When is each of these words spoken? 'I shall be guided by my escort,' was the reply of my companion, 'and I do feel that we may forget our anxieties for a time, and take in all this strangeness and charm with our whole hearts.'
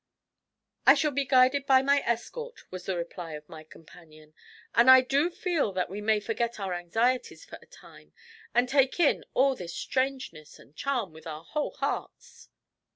'I 0.87 0.95
shall 0.95 1.11
be 1.11 1.25
guided 1.25 1.67
by 1.67 1.83
my 1.83 2.01
escort,' 2.07 2.61
was 2.71 2.87
the 2.87 2.97
reply 2.97 3.33
of 3.33 3.47
my 3.47 3.63
companion, 3.63 4.33
'and 4.73 4.89
I 4.89 5.01
do 5.01 5.29
feel 5.29 5.71
that 5.73 5.91
we 5.91 6.01
may 6.01 6.19
forget 6.19 6.59
our 6.59 6.73
anxieties 6.73 7.45
for 7.45 7.59
a 7.61 7.67
time, 7.67 8.11
and 8.51 8.67
take 8.67 8.99
in 8.99 9.23
all 9.35 9.53
this 9.55 9.75
strangeness 9.75 10.57
and 10.57 10.75
charm 10.75 11.13
with 11.13 11.27
our 11.27 11.43
whole 11.43 11.75
hearts.' 11.77 12.49